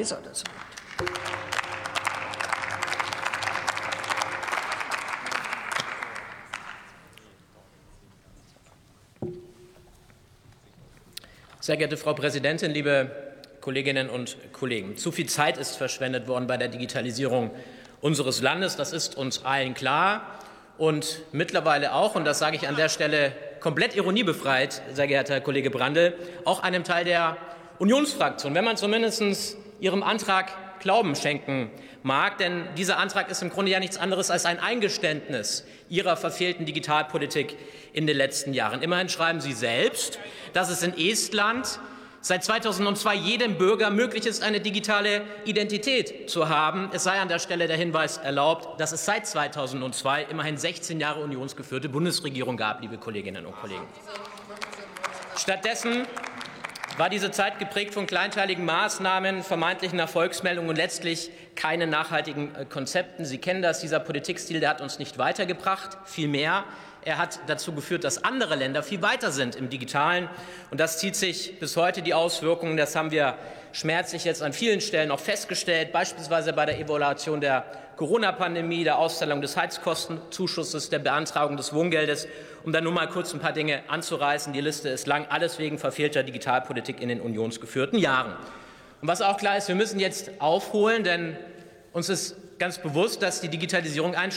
[0.00, 0.56] Kaiser das Wort.
[11.60, 13.10] Sehr geehrte Frau Präsidentin, liebe
[13.60, 14.96] Kolleginnen und Kollegen!
[14.96, 17.50] Zu viel Zeit ist verschwendet worden bei der Digitalisierung
[18.00, 18.76] unseres Landes.
[18.76, 20.22] Das ist uns allen klar.
[20.78, 25.40] Und mittlerweile auch, und das sage ich an der Stelle komplett ironiebefreit, sehr geehrter Herr
[25.42, 26.14] Kollege Brandl,
[26.46, 27.36] auch einem Teil der
[27.78, 31.70] Unionsfraktion, wenn man zumindest Ihrem Antrag Glauben schenken
[32.02, 32.38] mag.
[32.38, 37.56] Denn dieser Antrag ist im Grunde ja nichts anderes als ein Eingeständnis Ihrer verfehlten Digitalpolitik
[37.92, 38.82] in den letzten Jahren.
[38.82, 40.18] Immerhin schreiben Sie selbst,
[40.52, 41.80] dass es in Estland
[42.22, 46.90] seit 2002 jedem Bürger möglich ist, eine digitale Identität zu haben.
[46.92, 51.20] Es sei an der Stelle der Hinweis erlaubt, dass es seit 2002 immerhin 16 Jahre
[51.20, 53.86] unionsgeführte Bundesregierung gab, liebe Kolleginnen und Kollegen.
[55.36, 56.06] Stattdessen
[57.00, 63.24] war diese Zeit geprägt von kleinteiligen Maßnahmen, vermeintlichen Erfolgsmeldungen und letztlich keine nachhaltigen äh, Konzepten.
[63.24, 66.64] Sie kennen das, dieser Politikstil, der hat uns nicht weitergebracht, vielmehr
[67.02, 70.28] er hat dazu geführt, dass andere Länder viel weiter sind im Digitalen.
[70.70, 72.76] Und das zieht sich bis heute die Auswirkungen.
[72.76, 73.38] Das haben wir
[73.72, 77.64] schmerzlich jetzt an vielen Stellen auch festgestellt, beispielsweise bei der Evaluation der
[77.96, 82.26] Corona-Pandemie, der Auszahlung des Heizkostenzuschusses, der Beantragung des Wohngeldes,
[82.64, 84.52] um dann nur mal kurz ein paar Dinge anzureißen.
[84.52, 88.32] Die Liste ist lang, alles wegen verfehlter Digitalpolitik in den unionsgeführten Jahren.
[89.02, 91.36] Und was auch klar ist, wir müssen jetzt aufholen, denn
[91.92, 94.30] uns ist ganz bewusst, dass die Digitalisierung ein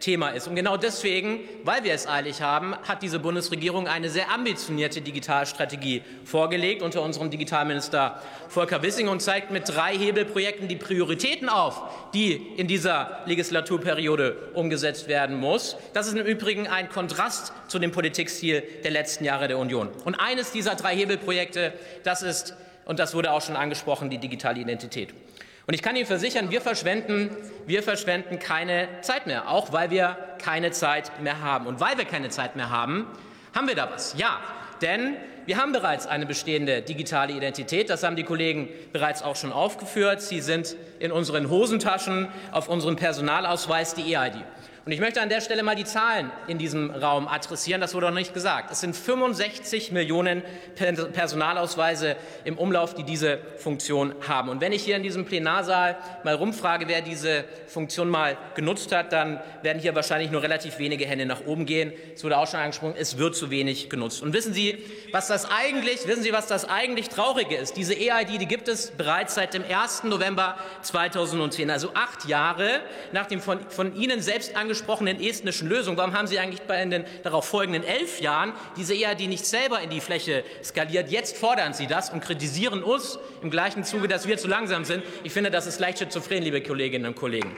[0.00, 0.48] Schnittstellenthema ist.
[0.48, 6.02] Und genau deswegen, weil wir es eilig haben, hat diese Bundesregierung eine sehr ambitionierte Digitalstrategie
[6.24, 11.82] vorgelegt unter unserem Digitalminister Volker Wissing und zeigt mit drei Hebelprojekten die Prioritäten auf,
[12.14, 15.76] die in dieser Legislaturperiode umgesetzt werden muss.
[15.92, 19.88] Das ist im Übrigen ein Kontrast zu dem Politikstil der letzten Jahre der Union.
[20.04, 22.54] Und eines dieser drei Hebelprojekte, das ist,
[22.86, 25.14] und das wurde auch schon angesprochen, die digitale Identität.
[25.70, 27.30] Und ich kann Ihnen versichern, wir verschwenden,
[27.64, 31.68] wir verschwenden keine Zeit mehr, auch weil wir keine Zeit mehr haben.
[31.68, 33.06] Und weil wir keine Zeit mehr haben,
[33.54, 34.16] haben wir da was.
[34.18, 34.40] Ja,
[34.82, 35.14] denn
[35.46, 37.88] wir haben bereits eine bestehende digitale Identität.
[37.88, 40.22] Das haben die Kollegen bereits auch schon aufgeführt.
[40.22, 44.38] Sie sind in unseren Hosentaschen auf unserem Personalausweis die EID.
[44.90, 47.80] Und ich möchte an der Stelle mal die Zahlen in diesem Raum adressieren.
[47.80, 48.72] Das wurde noch nicht gesagt.
[48.72, 50.42] Es sind 65 Millionen
[50.74, 54.48] Personalausweise im Umlauf, die diese Funktion haben.
[54.48, 59.12] Und wenn ich hier in diesem Plenarsaal mal rumfrage, wer diese Funktion mal genutzt hat,
[59.12, 61.92] dann werden hier wahrscheinlich nur relativ wenige Hände nach oben gehen.
[62.12, 64.24] Es wurde auch schon angesprochen, es wird zu wenig genutzt.
[64.24, 67.76] Und wissen Sie, was das eigentlich, wissen Sie, was das eigentlich Traurige ist?
[67.76, 70.02] Diese EID, die gibt es bereits seit dem 1.
[70.02, 72.80] November 2010, also acht Jahre
[73.12, 76.84] nach dem von, von Ihnen selbst angesprochenen angesprochenen estnischen Lösung, warum haben Sie eigentlich bei
[76.84, 81.10] den darauf folgenden elf Jahren diese EAD nicht selber in die Fläche skaliert?
[81.10, 85.04] Jetzt fordern Sie das und kritisieren uns im gleichen Zuge, dass wir zu langsam sind.
[85.22, 87.54] Ich finde, das ist leicht schizophren, liebe Kolleginnen und Kollegen.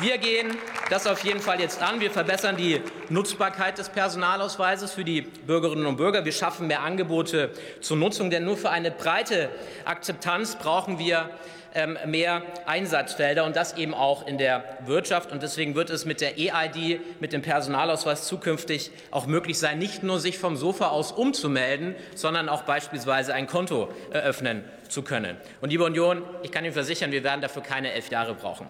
[0.00, 0.56] Wir gehen
[0.90, 2.00] das auf jeden Fall jetzt an.
[2.00, 6.24] Wir verbessern die Nutzbarkeit des Personalausweises für die Bürgerinnen und Bürger.
[6.24, 7.50] Wir schaffen mehr Angebote
[7.80, 9.50] zur Nutzung, denn nur für eine breite
[9.84, 11.30] Akzeptanz brauchen wir
[11.74, 15.30] ähm, mehr Einsatzfelder und das eben auch in der Wirtschaft.
[15.32, 20.02] Und deswegen wird es mit der EID, mit dem Personalausweis zukünftig auch möglich sein, nicht
[20.02, 25.36] nur sich vom Sofa aus umzumelden, sondern auch beispielsweise ein Konto eröffnen zu können.
[25.60, 28.68] Und liebe Union, ich kann Ihnen versichern, wir werden dafür keine elf Jahre brauchen.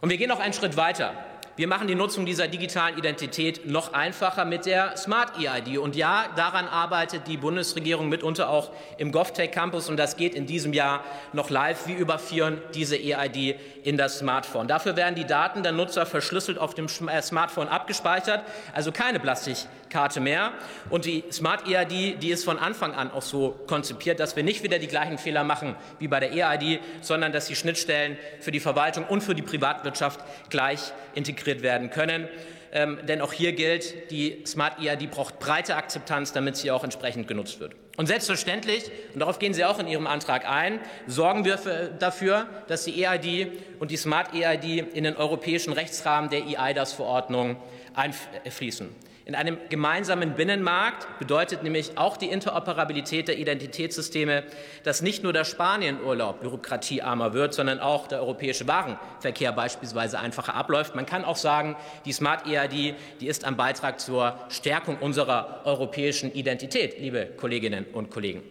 [0.00, 1.12] Und wir gehen noch einen Schritt weiter.
[1.54, 5.76] Wir machen die Nutzung dieser digitalen Identität noch einfacher mit der Smart EID.
[5.76, 9.90] Und ja, daran arbeitet die Bundesregierung mitunter auch im GovTech Campus.
[9.90, 11.04] Und das geht in diesem Jahr
[11.34, 11.86] noch live.
[11.86, 14.66] Wir überführen diese EID in das Smartphone.
[14.66, 18.44] Dafür werden die Daten der Nutzer verschlüsselt auf dem äh, Smartphone abgespeichert.
[18.72, 20.52] Also keine Plastikkarte mehr.
[20.88, 24.62] Und die Smart EID, die ist von Anfang an auch so konzipiert, dass wir nicht
[24.62, 28.60] wieder die gleichen Fehler machen wie bei der EID, sondern dass die Schnittstellen für die
[28.60, 32.28] Verwaltung und für die Privatwirtschaft gleich integriert integriert werden können.
[32.74, 37.28] Ähm, denn auch hier gilt, die Smart EID braucht breite Akzeptanz, damit sie auch entsprechend
[37.28, 37.74] genutzt wird.
[37.98, 42.46] Und selbstverständlich, und darauf gehen Sie auch in Ihrem Antrag ein, sorgen wir für, dafür,
[42.66, 47.56] dass die EID und die Smart EID in den europäischen Rechtsrahmen der EIDAS-Verordnung
[47.92, 48.88] einfließen.
[49.24, 54.42] In einem gemeinsamen Binnenmarkt bedeutet nämlich auch die Interoperabilität der Identitätssysteme,
[54.82, 60.96] dass nicht nur der Spanienurlaub bürokratiearmer wird, sondern auch der europäische Warenverkehr beispielsweise einfacher abläuft.
[60.96, 66.32] Man kann auch sagen, die Smart EID, die ist ein Beitrag zur Stärkung unserer europäischen
[66.32, 68.42] Identität, liebe Kolleginnen und Kollegen.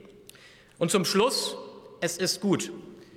[0.80, 1.58] Und zum Schluss,
[2.00, 2.72] es ist gut,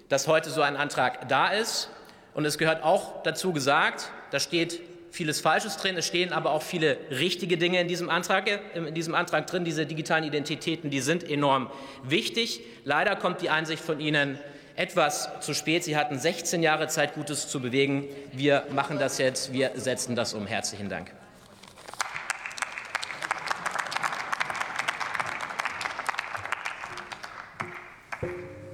[0.09, 1.89] dass heute so ein Antrag da ist.
[2.35, 4.81] Und es gehört auch dazu gesagt, das steht
[5.15, 5.97] vieles Falsches drin.
[5.97, 9.65] Es stehen aber auch viele richtige Dinge in diesem Antrag, in diesem Antrag drin.
[9.65, 11.71] Diese digitalen Identitäten, die sind enorm
[12.03, 12.61] wichtig.
[12.85, 14.39] Leider kommt die Einsicht von Ihnen
[14.75, 15.85] etwas zu spät.
[15.85, 18.09] Sie hatten 16 Jahre Zeit, Gutes zu bewegen.
[18.33, 19.53] Wir machen das jetzt.
[19.53, 20.49] Wir setzen das um.
[20.49, 21.13] Herzlichen Dank.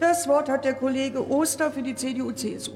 [0.00, 2.68] Das Wort hat der Kollege Oster für die CDU-CSU.